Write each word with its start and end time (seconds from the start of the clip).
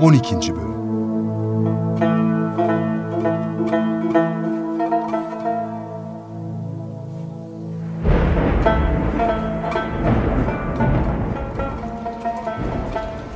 12. 0.00 0.34
Bölüm 0.34 0.70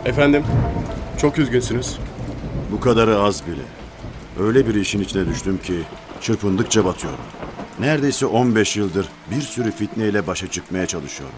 Efendim, 0.04 0.44
çok 1.20 1.38
üzgünsünüz. 1.38 1.98
Bu 2.72 2.80
kadarı 2.80 3.18
az 3.18 3.46
bile. 3.46 3.62
Öyle 4.40 4.68
bir 4.68 4.74
işin 4.74 5.00
içine 5.00 5.26
düştüm 5.26 5.58
ki 5.58 5.74
çırpındıkça 6.20 6.84
batıyorum. 6.84 7.24
Neredeyse 7.80 8.26
15 8.26 8.76
yıldır 8.76 9.08
bir 9.30 9.40
sürü 9.40 9.70
fitneyle 9.70 10.26
başa 10.26 10.50
çıkmaya 10.50 10.86
çalışıyorum. 10.86 11.36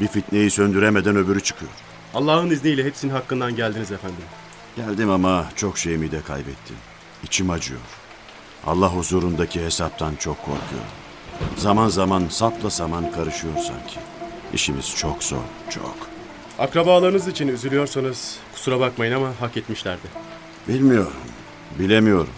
Bir 0.00 0.08
fitneyi 0.08 0.50
söndüremeden 0.50 1.16
öbürü 1.16 1.40
çıkıyor. 1.40 1.72
Allah'ın 2.14 2.50
izniyle 2.50 2.84
hepsinin 2.84 3.12
hakkından 3.12 3.56
geldiniz 3.56 3.92
efendim. 3.92 4.24
Geldim 4.76 5.10
ama 5.10 5.46
çok 5.56 5.78
şeyimi 5.78 6.12
de 6.12 6.20
kaybettim. 6.22 6.76
İçim 7.24 7.50
acıyor. 7.50 7.80
Allah 8.66 8.88
huzurundaki 8.88 9.64
hesaptan 9.64 10.14
çok 10.14 10.36
korkuyorum. 10.38 10.90
Zaman 11.56 11.88
zaman 11.88 12.24
sapla 12.30 12.70
saman 12.70 13.12
karışıyor 13.12 13.54
sanki. 13.54 13.98
İşimiz 14.54 14.96
çok 14.96 15.22
zor, 15.24 15.42
çok. 15.70 15.96
Akrabalarınız 16.58 17.28
için 17.28 17.48
üzülüyorsanız 17.48 18.36
kusura 18.52 18.80
bakmayın 18.80 19.12
ama 19.12 19.28
hak 19.40 19.56
etmişlerdi. 19.56 20.06
Bilmiyorum, 20.68 21.12
bilemiyorum. 21.78 22.32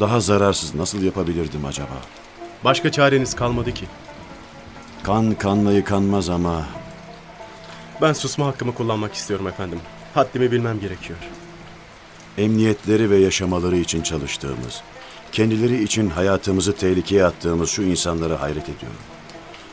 Daha 0.00 0.20
zararsız 0.20 0.74
nasıl 0.74 1.02
yapabilirdim 1.02 1.64
acaba? 1.64 1.94
Başka 2.64 2.92
çareniz 2.92 3.36
kalmadı 3.36 3.74
ki. 3.74 3.86
Kan 5.02 5.34
kanla 5.34 5.72
yıkanmaz 5.72 6.28
ama 6.28 6.66
Ben 8.02 8.12
susma 8.12 8.46
hakkımı 8.46 8.74
kullanmak 8.74 9.14
istiyorum 9.14 9.46
efendim. 9.46 9.80
Haddimi 10.14 10.52
bilmem 10.52 10.80
gerekiyor. 10.80 11.18
Emniyetleri 12.38 13.10
ve 13.10 13.16
yaşamaları 13.16 13.76
için 13.76 14.02
çalıştığımız, 14.02 14.82
kendileri 15.32 15.82
için 15.82 16.10
hayatımızı 16.10 16.72
tehlikeye 16.72 17.24
attığımız 17.24 17.70
şu 17.70 17.82
insanlara 17.82 18.40
hayret 18.40 18.64
ediyorum. 18.64 19.00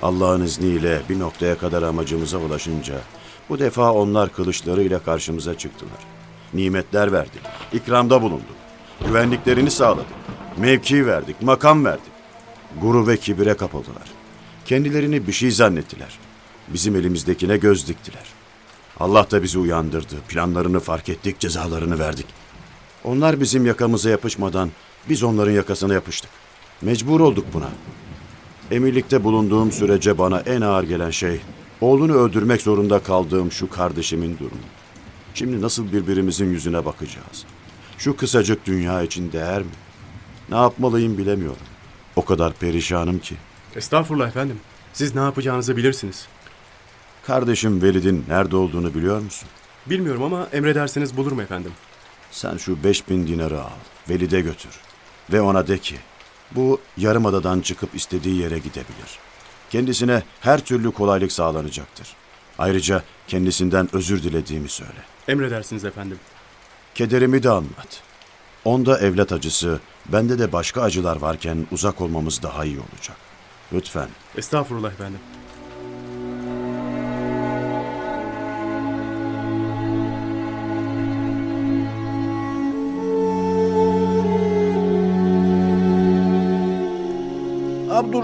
Allah'ın 0.01 0.41
izniyle 0.41 1.01
bir 1.09 1.19
noktaya 1.19 1.57
kadar 1.57 1.83
amacımıza 1.83 2.37
ulaşınca 2.37 3.01
bu 3.49 3.59
defa 3.59 3.93
onlar 3.93 4.33
kılıçlarıyla 4.33 4.99
karşımıza 4.99 5.57
çıktılar. 5.57 5.99
Nimetler 6.53 7.11
verdik, 7.11 7.41
ikramda 7.73 8.21
bulunduk, 8.21 8.55
güvenliklerini 9.07 9.71
sağladık, 9.71 10.05
mevki 10.57 11.07
verdik, 11.07 11.41
makam 11.41 11.85
verdik. 11.85 12.11
Gurur 12.81 13.07
ve 13.07 13.17
kibire 13.17 13.53
kapıldılar. 13.53 14.03
Kendilerini 14.65 15.27
bir 15.27 15.33
şey 15.33 15.51
zannettiler. 15.51 16.19
Bizim 16.67 16.95
elimizdekine 16.95 17.57
göz 17.57 17.87
diktiler. 17.87 18.23
Allah 18.99 19.31
da 19.31 19.43
bizi 19.43 19.59
uyandırdı. 19.59 20.15
Planlarını 20.27 20.79
fark 20.79 21.09
ettik, 21.09 21.39
cezalarını 21.39 21.99
verdik. 21.99 22.25
Onlar 23.03 23.41
bizim 23.41 23.65
yakamıza 23.65 24.09
yapışmadan 24.09 24.69
biz 25.09 25.23
onların 25.23 25.51
yakasına 25.51 25.93
yapıştık. 25.93 26.31
Mecbur 26.81 27.19
olduk 27.19 27.45
buna. 27.53 27.69
Emirlikte 28.71 29.23
bulunduğum 29.23 29.71
sürece 29.71 30.17
bana 30.17 30.39
en 30.39 30.61
ağır 30.61 30.83
gelen 30.83 31.09
şey 31.11 31.41
oğlunu 31.81 32.13
öldürmek 32.13 32.61
zorunda 32.61 32.99
kaldığım 32.99 33.51
şu 33.51 33.69
kardeşimin 33.69 34.37
durumu. 34.37 34.61
Şimdi 35.33 35.61
nasıl 35.61 35.91
birbirimizin 35.91 36.51
yüzüne 36.51 36.85
bakacağız? 36.85 37.45
Şu 37.97 38.17
kısacık 38.17 38.65
dünya 38.65 39.01
için 39.01 39.31
değer 39.31 39.61
mi? 39.61 39.69
Ne 40.49 40.55
yapmalıyım 40.55 41.17
bilemiyorum. 41.17 41.57
O 42.15 42.25
kadar 42.25 42.53
perişanım 42.53 43.19
ki. 43.19 43.35
Estağfurullah 43.75 44.27
efendim. 44.27 44.59
Siz 44.93 45.15
ne 45.15 45.21
yapacağınızı 45.21 45.77
bilirsiniz. 45.77 46.27
Kardeşim 47.27 47.81
Velid'in 47.81 48.25
nerede 48.29 48.55
olduğunu 48.55 48.93
biliyor 48.93 49.19
musun? 49.19 49.49
Bilmiyorum 49.85 50.23
ama 50.23 50.47
emrederseniz 50.53 51.17
bulurum 51.17 51.39
efendim. 51.39 51.71
Sen 52.31 52.57
şu 52.57 52.83
5000 52.83 53.27
dinarı 53.27 53.61
al, 53.61 53.69
Velid'e 54.09 54.41
götür. 54.41 54.71
Ve 55.31 55.41
ona 55.41 55.67
de 55.67 55.77
ki, 55.77 55.95
bu 56.51 56.81
yarımadadan 56.97 57.61
çıkıp 57.61 57.95
istediği 57.95 58.41
yere 58.41 58.57
gidebilir. 58.57 59.19
Kendisine 59.69 60.23
her 60.41 60.59
türlü 60.59 60.91
kolaylık 60.91 61.31
sağlanacaktır. 61.31 62.07
Ayrıca 62.57 63.03
kendisinden 63.27 63.89
özür 63.93 64.23
dilediğimi 64.23 64.69
söyle. 64.69 65.03
Emredersiniz 65.27 65.85
efendim. 65.85 66.19
Kederimi 66.95 67.43
de 67.43 67.49
anlat. 67.49 68.01
Onda 68.65 68.99
evlat 68.99 69.31
acısı, 69.31 69.79
bende 70.05 70.39
de 70.39 70.51
başka 70.51 70.81
acılar 70.81 71.15
varken 71.17 71.67
uzak 71.71 72.01
olmamız 72.01 72.43
daha 72.43 72.65
iyi 72.65 72.79
olacak. 72.79 73.17
Lütfen. 73.73 74.09
Estağfurullah 74.37 74.91
efendim. 74.91 75.19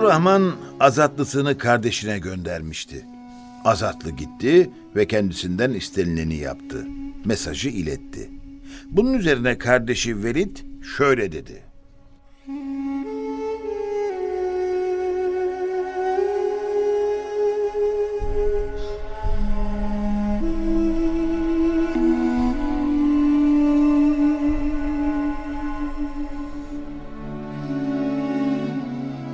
Abdurrahman 0.05 0.55
azatlısını 0.79 1.57
kardeşine 1.57 2.19
göndermişti. 2.19 3.05
Azatlı 3.63 4.11
gitti 4.11 4.69
ve 4.95 5.07
kendisinden 5.07 5.73
istenileni 5.73 6.35
yaptı. 6.35 6.87
Mesajı 7.25 7.69
iletti. 7.69 8.29
Bunun 8.85 9.13
üzerine 9.13 9.57
kardeşi 9.57 10.23
Velid 10.23 10.57
şöyle 10.97 11.31
dedi. 11.31 11.63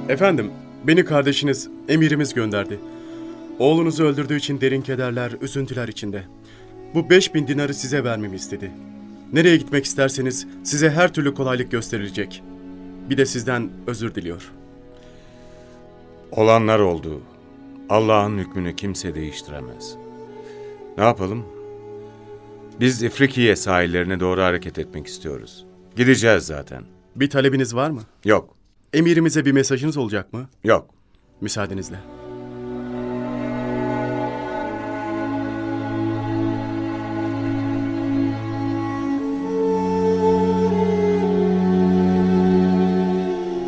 Efendim, 0.09 0.51
beni 0.87 1.05
kardeşiniz, 1.05 1.69
emirimiz 1.89 2.33
gönderdi. 2.33 2.79
Oğlunuzu 3.59 4.03
öldürdüğü 4.03 4.37
için 4.37 4.61
derin 4.61 4.81
kederler, 4.81 5.31
üzüntüler 5.41 5.87
içinde. 5.87 6.23
Bu 6.95 7.09
5000 7.09 7.47
dinarı 7.47 7.73
size 7.73 8.03
vermemi 8.03 8.35
istedi. 8.35 8.71
Nereye 9.33 9.57
gitmek 9.57 9.85
isterseniz 9.85 10.47
size 10.63 10.89
her 10.89 11.13
türlü 11.13 11.33
kolaylık 11.33 11.71
gösterilecek. 11.71 12.43
Bir 13.09 13.17
de 13.17 13.25
sizden 13.25 13.69
özür 13.87 14.15
diliyor. 14.15 14.51
Olanlar 16.31 16.79
oldu. 16.79 17.21
Allah'ın 17.89 18.37
hükmünü 18.37 18.75
kimse 18.75 19.15
değiştiremez. 19.15 19.95
Ne 20.97 21.03
yapalım? 21.03 21.45
Biz 22.79 23.03
İfrikiye 23.03 23.55
sahillerine 23.55 24.19
doğru 24.19 24.41
hareket 24.41 24.79
etmek 24.79 25.07
istiyoruz. 25.07 25.65
Gideceğiz 25.95 26.43
zaten. 26.43 26.83
Bir 27.15 27.29
talebiniz 27.29 27.75
var 27.75 27.89
mı? 27.89 28.01
Yok, 28.25 28.55
Emirimize 28.93 29.45
bir 29.45 29.51
mesajınız 29.51 29.97
olacak 29.97 30.33
mı? 30.33 30.49
yok. 30.63 30.89
Müsaadenizle. 31.41 31.99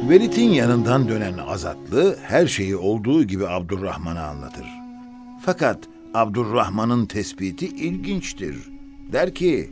Velid'in 0.09 0.49
yanından 0.49 1.09
dönen 1.09 1.37
Azatlı 1.37 2.17
her 2.21 2.47
şeyi 2.47 2.75
olduğu 2.75 3.23
gibi 3.23 3.47
Abdurrahman'a 3.47 4.23
anlatır. 4.23 4.65
Fakat 5.41 5.79
Abdurrahman'ın 6.13 7.05
tespiti 7.05 7.67
ilginçtir. 7.67 8.55
Der 9.11 9.35
ki, 9.35 9.71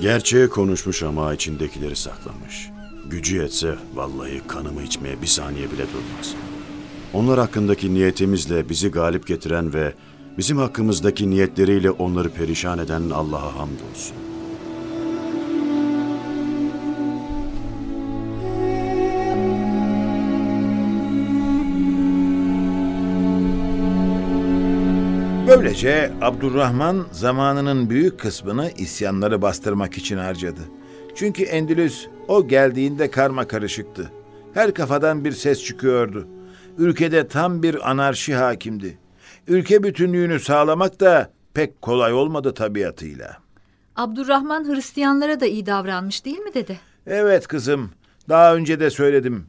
Gerçeği 0.00 0.48
konuşmuş 0.48 1.02
ama 1.02 1.34
içindekileri 1.34 1.96
saklamış. 1.96 2.70
Gücü 3.06 3.36
yetse 3.36 3.74
vallahi 3.94 4.42
kanımı 4.48 4.82
içmeye 4.82 5.22
bir 5.22 5.26
saniye 5.26 5.66
bile 5.70 5.82
durmaz. 5.82 6.34
Onlar 7.14 7.38
hakkındaki 7.38 7.94
niyetimizle 7.94 8.68
bizi 8.68 8.90
galip 8.90 9.26
getiren 9.26 9.74
ve 9.74 9.92
bizim 10.38 10.58
hakkımızdaki 10.58 11.30
niyetleriyle 11.30 11.90
onları 11.90 12.30
perişan 12.30 12.78
eden 12.78 13.10
Allah'a 13.10 13.54
hamdolsun. 13.54 14.29
Böylece 25.60 26.12
Abdurrahman 26.20 27.06
zamanının 27.12 27.90
büyük 27.90 28.20
kısmını 28.20 28.70
isyanları 28.78 29.42
bastırmak 29.42 29.98
için 29.98 30.18
harcadı. 30.18 30.60
Çünkü 31.14 31.42
Endülüs 31.42 32.06
o 32.28 32.48
geldiğinde 32.48 33.10
karma 33.10 33.48
karışıktı. 33.48 34.12
Her 34.54 34.74
kafadan 34.74 35.24
bir 35.24 35.32
ses 35.32 35.64
çıkıyordu. 35.64 36.28
Ülkede 36.78 37.28
tam 37.28 37.62
bir 37.62 37.90
anarşi 37.90 38.34
hakimdi. 38.34 38.98
Ülke 39.48 39.82
bütünlüğünü 39.82 40.40
sağlamak 40.40 41.00
da 41.00 41.30
pek 41.54 41.82
kolay 41.82 42.12
olmadı 42.12 42.54
tabiatıyla. 42.54 43.36
Abdurrahman 43.96 44.74
Hristiyanlara 44.74 45.40
da 45.40 45.46
iyi 45.46 45.66
davranmış 45.66 46.24
değil 46.24 46.38
mi 46.38 46.54
dede? 46.54 46.76
Evet 47.06 47.46
kızım, 47.46 47.90
daha 48.28 48.54
önce 48.54 48.80
de 48.80 48.90
söyledim. 48.90 49.46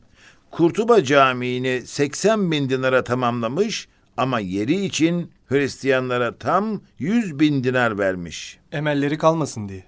Kurtuba 0.52 1.04
Camii'ni 1.04 1.82
80 1.86 2.52
bin 2.52 2.70
dinara 2.70 3.04
tamamlamış 3.04 3.88
ama 4.18 4.40
yeri 4.40 4.86
için 4.86 5.32
Hristiyanlara 5.52 6.38
tam 6.38 6.82
100 7.00 7.40
bin 7.40 7.64
dinar 7.64 7.98
vermiş. 7.98 8.60
Emelleri 8.72 9.18
kalmasın 9.18 9.70
diye. 9.70 9.84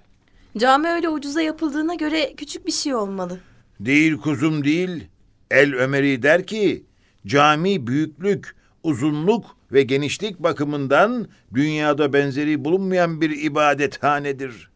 Cami 0.58 0.88
öyle 0.88 1.08
ucuza 1.08 1.42
yapıldığına 1.42 1.94
göre 1.94 2.34
küçük 2.36 2.66
bir 2.66 2.72
şey 2.72 2.94
olmalı. 2.94 3.40
Değil 3.80 4.16
kuzum 4.16 4.64
değil. 4.64 5.04
El 5.50 5.74
Ömeri 5.74 6.22
der 6.22 6.46
ki, 6.46 6.84
cami 7.26 7.86
büyüklük, 7.86 8.54
uzunluk 8.82 9.44
ve 9.72 9.82
genişlik 9.82 10.38
bakımından 10.38 11.28
dünyada 11.54 12.12
benzeri 12.12 12.64
bulunmayan 12.64 13.20
bir 13.20 13.42
ibadethanedir. 13.42 14.70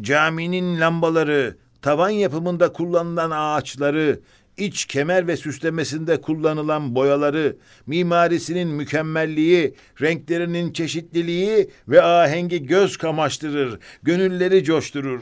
Caminin 0.00 0.80
lambaları, 0.80 1.56
tavan 1.82 2.10
yapımında 2.10 2.72
kullanılan 2.72 3.30
ağaçları, 3.30 4.20
iç 4.60 4.84
kemer 4.84 5.26
ve 5.26 5.36
süslemesinde 5.36 6.20
kullanılan 6.20 6.94
boyaları, 6.94 7.56
mimarisinin 7.86 8.68
mükemmelliği, 8.68 9.74
renklerinin 10.00 10.72
çeşitliliği 10.72 11.70
ve 11.88 12.02
ahengi 12.02 12.66
göz 12.66 12.96
kamaştırır, 12.96 13.78
gönülleri 14.02 14.64
coşturur. 14.64 15.20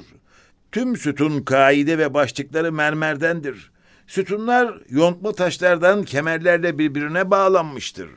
Tüm 0.73 0.97
sütun 0.97 1.43
kaide 1.43 1.99
ve 1.99 2.15
başlıkları 2.15 2.73
mermerdendir. 2.73 3.71
Sütunlar 4.07 4.75
yontma 4.89 5.33
taşlardan 5.33 6.03
kemerlerle 6.03 6.79
birbirine 6.79 7.31
bağlanmıştır. 7.31 8.09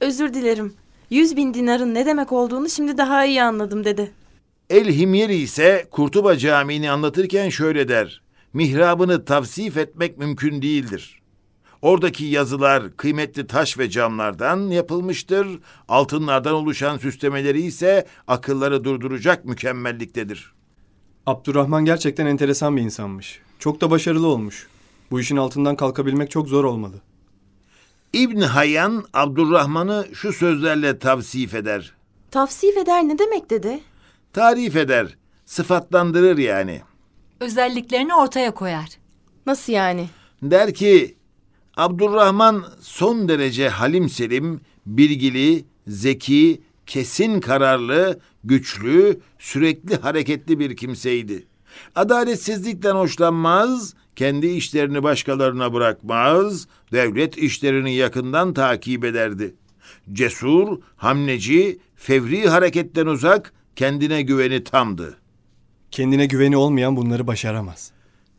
Özür 0.00 0.34
dilerim. 0.34 0.74
Yüz 1.10 1.36
bin 1.36 1.54
dinarın 1.54 1.94
ne 1.94 2.06
demek 2.06 2.32
olduğunu 2.32 2.68
şimdi 2.68 2.98
daha 2.98 3.24
iyi 3.24 3.42
anladım 3.42 3.84
dedi. 3.84 4.10
El 4.70 4.92
Himyeri 4.92 5.34
ise 5.34 5.86
Kurtuba 5.90 6.36
Camii'ni 6.36 6.90
anlatırken 6.90 7.48
şöyle 7.48 7.88
der. 7.88 8.25
Mihrabını 8.56 9.24
tavsif 9.24 9.76
etmek 9.76 10.18
mümkün 10.18 10.62
değildir. 10.62 11.22
Oradaki 11.82 12.24
yazılar 12.24 12.96
kıymetli 12.96 13.46
taş 13.46 13.78
ve 13.78 13.90
camlardan 13.90 14.60
yapılmıştır. 14.70 15.46
Altınlardan 15.88 16.54
oluşan 16.54 16.98
süslemeleri 16.98 17.62
ise 17.62 18.06
akılları 18.28 18.84
durduracak 18.84 19.44
mükemmelliktedir. 19.44 20.52
Abdurrahman 21.26 21.84
gerçekten 21.84 22.26
enteresan 22.26 22.76
bir 22.76 22.82
insanmış. 22.82 23.40
Çok 23.58 23.80
da 23.80 23.90
başarılı 23.90 24.26
olmuş. 24.26 24.66
Bu 25.10 25.20
işin 25.20 25.36
altından 25.36 25.76
kalkabilmek 25.76 26.30
çok 26.30 26.48
zor 26.48 26.64
olmalı. 26.64 26.96
İbn 28.12 28.40
Hayyan 28.40 29.04
Abdurrahman'ı 29.14 30.06
şu 30.12 30.32
sözlerle 30.32 30.98
tavsif 30.98 31.54
eder. 31.54 31.92
Tavsif 32.30 32.76
eder 32.76 33.08
ne 33.08 33.18
demek 33.18 33.50
dedi? 33.50 33.80
Tarif 34.32 34.76
eder, 34.76 35.16
sıfatlandırır 35.46 36.38
yani. 36.38 36.82
Özelliklerini 37.40 38.14
ortaya 38.14 38.50
koyar. 38.50 38.88
Nasıl 39.46 39.72
yani? 39.72 40.08
Der 40.42 40.74
ki, 40.74 41.16
Abdurrahman 41.76 42.64
son 42.80 43.28
derece 43.28 43.68
halim 43.68 44.08
selim, 44.08 44.60
bilgili, 44.86 45.64
zeki, 45.86 46.62
kesin 46.86 47.40
kararlı, 47.40 48.20
güçlü, 48.44 49.20
sürekli 49.38 49.96
hareketli 49.96 50.58
bir 50.58 50.76
kimseydi. 50.76 51.46
Adaletsizlikten 51.94 52.94
hoşlanmaz, 52.94 53.94
kendi 54.16 54.46
işlerini 54.46 55.02
başkalarına 55.02 55.72
bırakmaz, 55.72 56.68
devlet 56.92 57.38
işlerini 57.38 57.94
yakından 57.94 58.54
takip 58.54 59.04
ederdi. 59.04 59.54
Cesur, 60.12 60.78
hamleci, 60.96 61.78
fevri 61.96 62.48
hareketten 62.48 63.06
uzak, 63.06 63.52
kendine 63.76 64.22
güveni 64.22 64.64
tamdı. 64.64 65.18
Kendine 65.96 66.26
güveni 66.26 66.56
olmayan 66.56 66.96
bunları 66.96 67.26
başaramaz. 67.26 67.90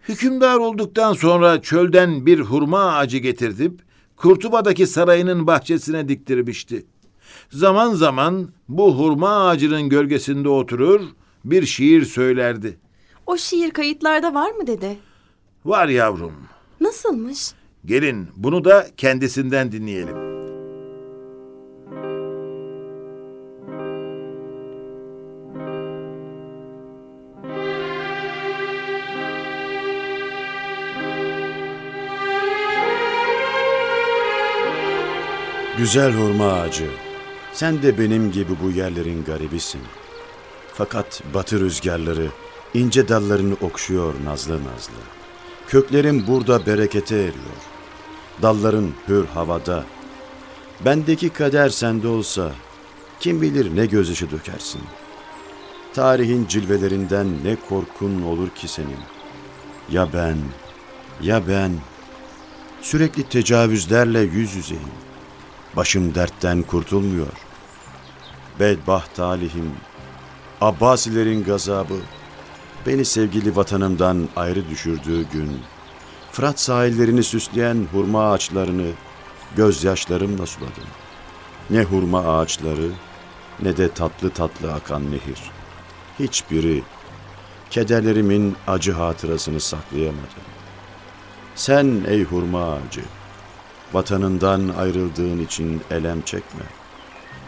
Hükümdar 0.09 0.57
olduktan 0.57 1.13
sonra 1.13 1.61
çölden 1.61 2.25
bir 2.25 2.39
hurma 2.39 2.79
ağacı 2.79 3.17
getirtip 3.17 3.81
Kurtuba'daki 4.15 4.87
sarayının 4.87 5.47
bahçesine 5.47 6.07
diktirmişti. 6.07 6.85
Zaman 7.49 7.93
zaman 7.93 8.49
bu 8.69 8.99
hurma 8.99 9.47
ağacının 9.47 9.89
gölgesinde 9.89 10.49
oturur, 10.49 11.01
bir 11.45 11.65
şiir 11.65 12.05
söylerdi. 12.05 12.77
O 13.25 13.37
şiir 13.37 13.71
kayıtlarda 13.71 14.33
var 14.33 14.51
mı 14.51 14.67
dedi? 14.67 14.97
Var 15.65 15.87
yavrum. 15.87 16.33
Nasılmış? 16.81 17.51
Gelin 17.85 18.27
bunu 18.35 18.65
da 18.65 18.87
kendisinden 18.97 19.71
dinleyelim. 19.71 20.26
Güzel 35.77 36.13
hurma 36.13 36.53
ağacı, 36.53 36.89
sen 37.53 37.83
de 37.83 37.97
benim 37.97 38.31
gibi 38.31 38.51
bu 38.63 38.71
yerlerin 38.71 39.23
garibisin. 39.23 39.81
Fakat 40.73 41.21
batı 41.33 41.59
rüzgarları 41.59 42.27
ince 42.73 43.07
dallarını 43.07 43.53
okşuyor 43.61 44.13
nazlı 44.25 44.53
nazlı. 44.53 44.93
Köklerin 45.67 46.27
burada 46.27 46.65
berekete 46.65 47.15
eriyor. 47.15 47.61
Dalların 48.41 48.89
hür 49.07 49.25
havada. 49.25 49.83
Bendeki 50.85 51.29
kader 51.29 51.69
sende 51.69 52.07
olsa 52.07 52.51
kim 53.19 53.41
bilir 53.41 53.75
ne 53.75 53.85
gözyaşı 53.85 54.31
dökersin. 54.31 54.81
Tarihin 55.93 56.47
cilvelerinden 56.47 57.27
ne 57.43 57.55
korkun 57.69 58.21
olur 58.21 58.49
ki 58.49 58.67
senin. 58.67 58.99
Ya 59.89 60.07
ben, 60.13 60.37
ya 61.21 61.47
ben. 61.47 61.71
Sürekli 62.81 63.23
tecavüzlerle 63.23 64.19
yüz 64.19 64.55
yüzeyim. 64.55 65.06
Başım 65.75 66.15
dertten 66.15 66.61
kurtulmuyor. 66.61 67.27
Bedbaht 68.59 69.15
talihim, 69.15 69.71
Abbasilerin 70.61 71.43
gazabı, 71.43 71.97
beni 72.87 73.05
sevgili 73.05 73.55
vatanımdan 73.55 74.29
ayrı 74.35 74.69
düşürdüğü 74.69 75.29
gün, 75.29 75.61
Fırat 76.31 76.59
sahillerini 76.59 77.23
süsleyen 77.23 77.87
hurma 77.91 78.31
ağaçlarını 78.31 78.91
gözyaşlarımla 79.55 80.45
suladım. 80.45 80.87
Ne 81.69 81.83
hurma 81.83 82.37
ağaçları, 82.37 82.89
ne 83.63 83.77
de 83.77 83.91
tatlı 83.91 84.29
tatlı 84.29 84.73
akan 84.73 85.11
nehir. 85.11 85.51
Hiçbiri 86.19 86.83
kederlerimin 87.69 88.55
acı 88.67 88.91
hatırasını 88.91 89.59
saklayamadı. 89.59 90.41
Sen 91.55 92.03
ey 92.07 92.23
hurma 92.23 92.73
ağacı, 92.73 93.01
Vatanından 93.93 94.69
ayrıldığın 94.79 95.39
için 95.39 95.81
elem 95.91 96.21
çekme. 96.21 96.63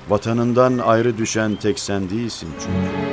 Vatanından 0.09 0.77
ayrı 0.77 1.17
düşen 1.17 1.55
tek 1.55 1.79
sen 1.79 2.09
değilsin 2.09 2.49
çünkü. 2.59 3.09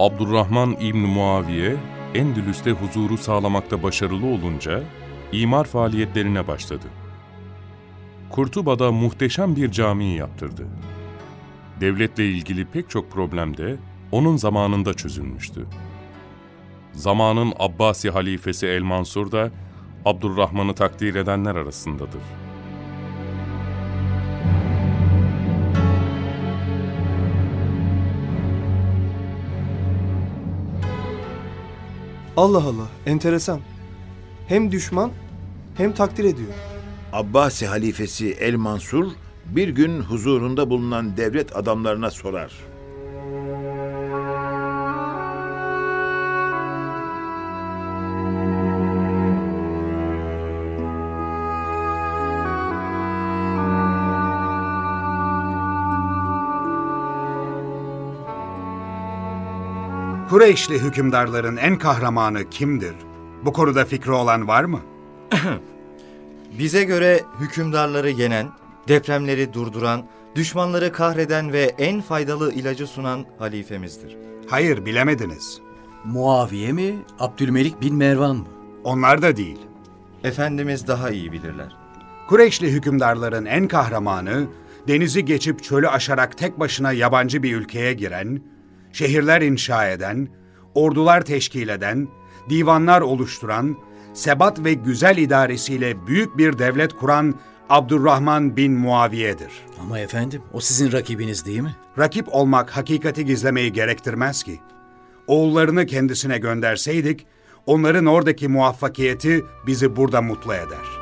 Abdurrahman 0.00 0.76
İbn 0.80 0.98
Muaviye, 0.98 1.76
Endülüs'te 2.14 2.70
huzuru 2.70 3.18
sağlamakta 3.18 3.82
başarılı 3.82 4.26
olunca 4.26 4.82
imar 5.32 5.64
faaliyetlerine 5.64 6.48
başladı. 6.48 6.86
Kurtuba'da 8.30 8.92
muhteşem 8.92 9.56
bir 9.56 9.70
cami 9.70 10.04
yaptırdı. 10.04 10.66
Devletle 11.80 12.30
ilgili 12.30 12.64
pek 12.64 12.90
çok 12.90 13.10
problem 13.10 13.56
de 13.56 13.76
onun 14.12 14.36
zamanında 14.36 14.94
çözülmüştü. 14.94 15.66
Zamanın 16.92 17.52
Abbasi 17.58 18.10
halifesi 18.10 18.66
El 18.66 18.82
Mansur 18.82 19.32
da 19.32 19.50
Abdurrahman'ı 20.04 20.74
takdir 20.74 21.14
edenler 21.14 21.54
arasındadır. 21.54 22.20
Allah 32.38 32.62
Allah, 32.62 32.88
enteresan. 33.06 33.60
Hem 34.48 34.72
düşman 34.72 35.10
hem 35.76 35.92
takdir 35.92 36.24
ediyor. 36.24 36.52
Abbasi 37.12 37.66
halifesi 37.66 38.32
El 38.32 38.54
Mansur 38.54 39.06
bir 39.46 39.68
gün 39.68 40.00
huzurunda 40.00 40.70
bulunan 40.70 41.16
devlet 41.16 41.56
adamlarına 41.56 42.10
sorar. 42.10 42.52
Kureyşli 60.28 60.78
hükümdarların 60.78 61.56
en 61.56 61.78
kahramanı 61.78 62.50
kimdir? 62.50 62.94
Bu 63.44 63.52
konuda 63.52 63.84
fikri 63.84 64.10
olan 64.12 64.48
var 64.48 64.64
mı? 64.64 64.80
Bize 66.58 66.84
göre 66.84 67.20
hükümdarları 67.40 68.10
yenen, 68.10 68.46
depremleri 68.88 69.52
durduran, 69.52 70.06
düşmanları 70.34 70.92
kahreden 70.92 71.52
ve 71.52 71.74
en 71.78 72.00
faydalı 72.00 72.52
ilacı 72.52 72.86
sunan 72.86 73.24
halifemizdir. 73.38 74.16
Hayır, 74.48 74.86
bilemediniz. 74.86 75.60
Muaviye 76.04 76.72
mi, 76.72 76.94
Abdülmelik 77.18 77.80
bin 77.80 77.94
Mervan 77.94 78.36
mı? 78.36 78.46
Onlar 78.84 79.22
da 79.22 79.36
değil. 79.36 79.58
Efendimiz 80.24 80.86
daha 80.86 81.10
iyi 81.10 81.32
bilirler. 81.32 81.76
Kureyşli 82.28 82.72
hükümdarların 82.72 83.46
en 83.46 83.68
kahramanı, 83.68 84.46
denizi 84.88 85.24
geçip 85.24 85.62
çölü 85.62 85.88
aşarak 85.88 86.38
tek 86.38 86.60
başına 86.60 86.92
yabancı 86.92 87.42
bir 87.42 87.56
ülkeye 87.56 87.92
giren, 87.92 88.40
şehirler 88.92 89.40
inşa 89.40 89.88
eden, 89.88 90.28
ordular 90.74 91.20
teşkil 91.20 91.68
eden, 91.68 92.08
divanlar 92.48 93.00
oluşturan, 93.00 93.76
sebat 94.14 94.64
ve 94.64 94.74
güzel 94.74 95.16
idaresiyle 95.16 96.06
büyük 96.06 96.38
bir 96.38 96.58
devlet 96.58 96.92
kuran 96.92 97.34
Abdurrahman 97.68 98.56
bin 98.56 98.72
Muaviye'dir. 98.72 99.50
Ama 99.80 99.98
efendim, 99.98 100.42
o 100.52 100.60
sizin 100.60 100.92
rakibiniz 100.92 101.46
değil 101.46 101.60
mi? 101.60 101.76
Rakip 101.98 102.34
olmak 102.34 102.70
hakikati 102.70 103.24
gizlemeyi 103.24 103.72
gerektirmez 103.72 104.42
ki. 104.42 104.60
Oğullarını 105.26 105.86
kendisine 105.86 106.38
gönderseydik, 106.38 107.26
onların 107.66 108.06
oradaki 108.06 108.48
muvaffakiyeti 108.48 109.44
bizi 109.66 109.96
burada 109.96 110.22
mutlu 110.22 110.54
eder. 110.54 110.97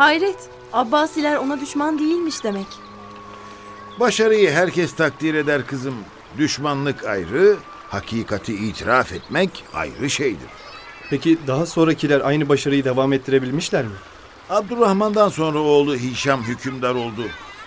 Hayret, 0.00 0.36
Abbasiler 0.72 1.36
ona 1.36 1.60
düşman 1.60 1.98
değilmiş 1.98 2.44
demek. 2.44 2.66
Başarıyı 4.00 4.50
herkes 4.50 4.94
takdir 4.94 5.34
eder 5.34 5.66
kızım. 5.66 5.94
Düşmanlık 6.38 7.04
ayrı, 7.04 7.56
hakikati 7.88 8.54
itiraf 8.54 9.12
etmek 9.12 9.64
ayrı 9.74 10.10
şeydir. 10.10 10.48
Peki 11.10 11.38
daha 11.46 11.66
sonrakiler 11.66 12.20
aynı 12.20 12.48
başarıyı 12.48 12.84
devam 12.84 13.12
ettirebilmişler 13.12 13.84
mi? 13.84 13.94
Abdurrahman'dan 14.50 15.28
sonra 15.28 15.58
oğlu 15.58 15.96
Hişam 15.96 16.42
hükümdar 16.42 16.94
oldu. 16.94 17.22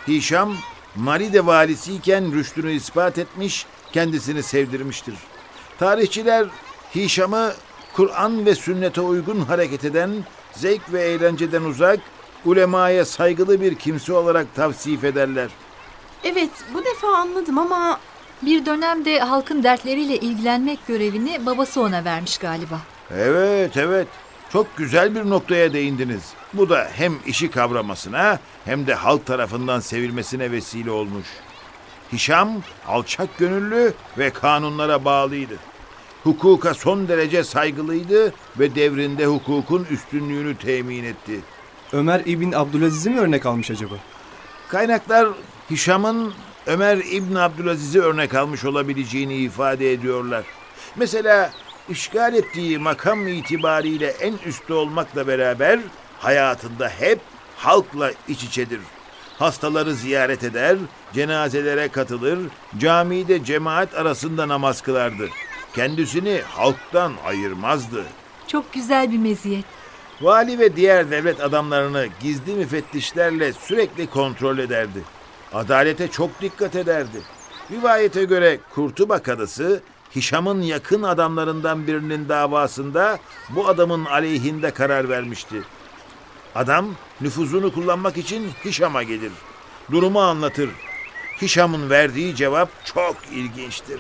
Hişam, 0.07 0.55
Maride 0.95 1.45
valisiyken 1.45 2.33
rüştünü 2.33 2.71
ispat 2.71 3.17
etmiş, 3.17 3.65
kendisini 3.91 4.43
sevdirmiştir. 4.43 5.15
Tarihçiler 5.79 6.47
Hişam'ı 6.95 7.53
Kur'an 7.93 8.45
ve 8.45 8.55
sünnete 8.55 9.01
uygun 9.01 9.39
hareket 9.39 9.85
eden, 9.85 10.11
zevk 10.53 10.93
ve 10.93 11.01
eğlenceden 11.01 11.63
uzak, 11.63 11.99
ulemaya 12.45 13.05
saygılı 13.05 13.62
bir 13.62 13.75
kimse 13.75 14.13
olarak 14.13 14.55
tavsif 14.55 15.03
ederler. 15.03 15.50
Evet, 16.23 16.50
bu 16.73 16.85
defa 16.85 17.07
anladım 17.07 17.57
ama 17.57 18.00
Bir 18.41 18.65
dönemde 18.65 19.19
halkın 19.19 19.63
dertleriyle 19.63 20.17
ilgilenmek 20.17 20.88
görevini 20.88 21.45
babası 21.45 21.81
ona 21.81 22.05
vermiş 22.05 22.38
galiba. 22.38 22.79
Evet, 23.17 23.77
evet. 23.77 24.07
Çok 24.53 24.77
güzel 24.77 25.15
bir 25.15 25.29
noktaya 25.29 25.73
değindiniz. 25.73 26.21
Bu 26.53 26.69
da 26.69 26.89
hem 26.93 27.13
işi 27.25 27.51
kavramasına 27.51 28.39
hem 28.65 28.88
de 28.88 28.93
halk 28.93 29.25
tarafından 29.25 29.79
sevilmesine 29.79 30.51
vesile 30.51 30.91
olmuş. 30.91 31.27
Hişam 32.13 32.50
alçak 32.88 33.38
gönüllü 33.38 33.93
ve 34.17 34.29
kanunlara 34.29 35.05
bağlıydı. 35.05 35.55
Hukuka 36.23 36.73
son 36.73 37.07
derece 37.07 37.43
saygılıydı 37.43 38.33
ve 38.59 38.75
devrinde 38.75 39.25
hukukun 39.25 39.88
üstünlüğünü 39.91 40.57
temin 40.57 41.03
etti. 41.03 41.39
Ömer 41.93 42.21
İbn 42.25 42.51
Abdülaziz'i 42.51 43.09
mi 43.09 43.19
örnek 43.19 43.45
almış 43.45 43.71
acaba? 43.71 43.95
Kaynaklar 44.67 45.27
Hişam'ın 45.69 46.33
Ömer 46.67 46.97
İbn 46.97 47.35
Abdülaziz'i 47.35 48.01
örnek 48.01 48.33
almış 48.33 48.65
olabileceğini 48.65 49.35
ifade 49.35 49.91
ediyorlar. 49.93 50.43
Mesela 50.95 51.51
işgal 51.89 52.33
ettiği 52.33 52.77
makam 52.77 53.27
itibariyle 53.27 54.07
en 54.07 54.33
üstte 54.45 54.73
olmakla 54.73 55.27
beraber 55.27 55.79
hayatında 56.19 56.89
hep 56.89 57.19
halkla 57.57 58.12
iç 58.27 58.43
içedir. 58.43 58.79
Hastaları 59.39 59.93
ziyaret 59.95 60.43
eder, 60.43 60.77
cenazelere 61.13 61.88
katılır, 61.88 62.39
camide 62.77 63.43
cemaat 63.43 63.95
arasında 63.95 64.47
namaz 64.47 64.81
kılardı. 64.81 65.29
Kendisini 65.75 66.41
halktan 66.47 67.13
ayırmazdı. 67.25 68.03
Çok 68.47 68.73
güzel 68.73 69.12
bir 69.12 69.17
meziyet. 69.17 69.65
Vali 70.24 70.60
ve 70.60 70.75
diğer 70.75 71.12
devlet 71.12 71.42
adamlarını 71.42 72.08
gizli 72.20 72.53
müfettişlerle 72.53 73.53
sürekli 73.53 74.08
kontrol 74.08 74.58
ederdi. 74.58 75.00
Adalete 75.53 76.08
çok 76.08 76.42
dikkat 76.42 76.75
ederdi. 76.75 77.22
Rivayete 77.72 78.24
göre 78.24 78.60
Kurtuba 78.75 79.20
kadısı 79.20 79.82
Hişam'ın 80.15 80.62
yakın 80.62 81.03
adamlarından 81.03 81.88
birinin 81.88 82.30
davasında 82.30 83.20
bu 83.50 83.68
adamın 83.68 84.06
aleyhinde 84.06 84.72
karar 84.72 85.10
vermişti. 85.10 85.56
Adam 86.56 86.96
nüfuzunu 87.22 87.74
kullanmak 87.74 88.18
için 88.18 88.51
Hişam'a 88.65 89.03
gelir. 89.03 89.32
Durumu 89.92 90.22
anlatır. 90.22 90.70
Hişam'ın 91.42 91.89
verdiği 91.89 92.36
cevap 92.36 92.70
çok 92.86 93.15
ilginçtir. 93.32 94.00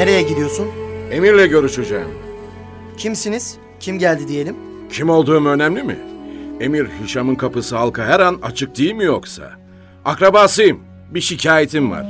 Nereye 0.00 0.22
gidiyorsun? 0.22 0.68
Emir'le 1.10 1.46
görüşeceğim. 1.46 2.08
Kimsiniz? 2.96 3.56
Kim 3.80 3.98
geldi 3.98 4.28
diyelim? 4.28 4.56
Kim 4.92 5.10
olduğum 5.10 5.46
önemli 5.46 5.82
mi? 5.82 5.98
Emir 6.60 6.88
Hişam'ın 7.04 7.34
kapısı 7.34 7.76
halka 7.76 8.04
her 8.04 8.20
an 8.20 8.38
açık 8.42 8.78
değil 8.78 8.94
mi 8.94 9.04
yoksa? 9.04 9.50
Akrabasıyım. 10.04 10.80
Bir 11.10 11.20
şikayetim 11.20 11.90
var. 11.90 12.06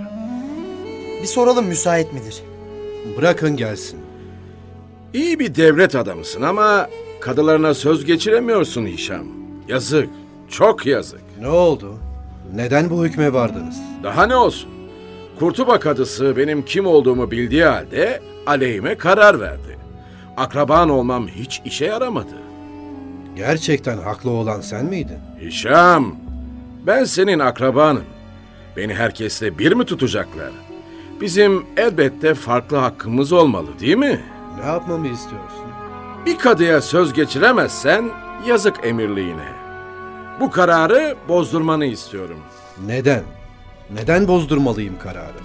Bir 1.22 1.26
soralım 1.26 1.66
müsait 1.66 2.12
midir? 2.12 2.42
Bırakın 3.18 3.56
gelsin. 3.56 3.98
İyi 5.14 5.38
bir 5.38 5.54
devlet 5.54 5.94
adamısın 5.94 6.42
ama 6.42 6.88
kadılarına 7.20 7.74
söz 7.74 8.04
geçiremiyorsun 8.04 8.86
Hişam. 8.86 9.26
Yazık. 9.68 10.08
Çok 10.48 10.86
yazık. 10.86 11.22
Ne 11.40 11.48
oldu? 11.48 11.94
Neden 12.54 12.90
bu 12.90 13.04
hükme 13.04 13.32
vardınız? 13.32 13.76
Daha 14.02 14.26
ne 14.26 14.36
olsun? 14.36 14.79
Kurtuba 15.40 15.80
kadısı 15.80 16.36
benim 16.36 16.64
kim 16.64 16.86
olduğumu 16.86 17.30
bildiği 17.30 17.64
halde 17.64 18.20
aleyhime 18.46 18.94
karar 18.94 19.40
verdi. 19.40 19.78
Akraban 20.36 20.90
olmam 20.90 21.28
hiç 21.28 21.62
işe 21.64 21.84
yaramadı. 21.84 22.34
Gerçekten 23.36 23.98
haklı 23.98 24.30
olan 24.30 24.60
sen 24.60 24.84
miydin? 24.84 25.18
Hişam, 25.40 26.16
ben 26.86 27.04
senin 27.04 27.38
akrabanım. 27.38 28.04
Beni 28.76 28.94
herkesle 28.94 29.58
bir 29.58 29.72
mi 29.72 29.84
tutacaklar? 29.84 30.50
Bizim 31.20 31.66
elbette 31.76 32.34
farklı 32.34 32.76
hakkımız 32.76 33.32
olmalı 33.32 33.68
değil 33.80 33.96
mi? 33.96 34.20
Ne 34.60 34.66
yapmamı 34.66 35.08
istiyorsun? 35.08 35.64
Bir 36.26 36.38
kadıya 36.38 36.80
söz 36.80 37.12
geçiremezsen 37.12 38.10
yazık 38.46 38.76
emirliğine. 38.82 39.48
Bu 40.40 40.50
kararı 40.50 41.16
bozdurmanı 41.28 41.84
istiyorum. 41.86 42.38
Neden? 42.86 43.39
Neden 43.94 44.28
bozdurmalıyım 44.28 44.98
kararı? 44.98 45.40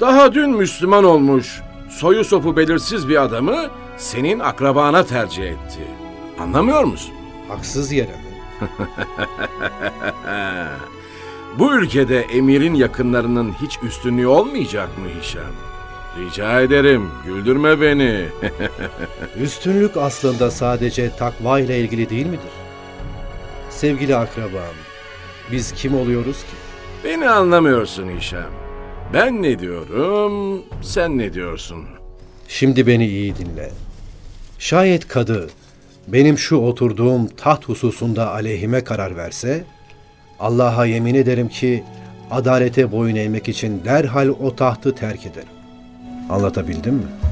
Daha 0.00 0.34
dün 0.34 0.50
Müslüman 0.50 1.04
olmuş, 1.04 1.60
soyu 1.88 2.24
sopu 2.24 2.56
belirsiz 2.56 3.08
bir 3.08 3.22
adamı 3.22 3.56
senin 3.96 4.38
akrabana 4.38 5.04
tercih 5.04 5.42
etti. 5.44 5.80
Anlamıyor 6.38 6.84
musun? 6.84 7.14
Haksız 7.48 7.92
yere 7.92 8.12
mi? 8.12 8.68
Bu 11.58 11.74
ülkede 11.74 12.20
emirin 12.20 12.74
yakınlarının 12.74 13.52
hiç 13.62 13.78
üstünlüğü 13.82 14.26
olmayacak 14.26 14.88
mı 14.98 15.04
Hişam? 15.20 15.42
Rica 16.18 16.60
ederim, 16.60 17.10
güldürme 17.24 17.80
beni. 17.80 18.26
Üstünlük 19.40 19.96
aslında 19.96 20.50
sadece 20.50 21.16
takva 21.16 21.60
ile 21.60 21.80
ilgili 21.80 22.10
değil 22.10 22.26
midir? 22.26 22.52
Sevgili 23.70 24.16
akrabam, 24.16 24.74
biz 25.52 25.72
kim 25.72 25.94
oluyoruz 25.94 26.36
ki? 26.36 26.67
Beni 27.04 27.28
anlamıyorsun 27.28 28.18
Hişam. 28.18 28.50
Ben 29.14 29.42
ne 29.42 29.58
diyorum, 29.58 30.62
sen 30.82 31.18
ne 31.18 31.32
diyorsun? 31.32 31.84
Şimdi 32.48 32.86
beni 32.86 33.06
iyi 33.06 33.36
dinle. 33.36 33.70
Şayet 34.58 35.08
kadı 35.08 35.50
benim 36.08 36.38
şu 36.38 36.56
oturduğum 36.56 37.26
taht 37.26 37.64
hususunda 37.68 38.32
aleyhime 38.32 38.84
karar 38.84 39.16
verse, 39.16 39.64
Allah'a 40.40 40.86
yemin 40.86 41.14
ederim 41.14 41.48
ki 41.48 41.84
adalete 42.30 42.92
boyun 42.92 43.16
eğmek 43.16 43.48
için 43.48 43.84
derhal 43.84 44.28
o 44.28 44.56
tahtı 44.56 44.94
terk 44.94 45.26
ederim. 45.26 45.48
Anlatabildim 46.30 46.94
mi? 46.94 47.27